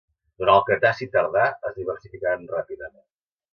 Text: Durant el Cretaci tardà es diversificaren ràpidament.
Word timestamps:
Durant 0.43 0.53
el 0.55 0.63
Cretaci 0.69 1.09
tardà 1.17 1.45
es 1.71 1.77
diversificaren 1.77 2.51
ràpidament. 2.57 3.09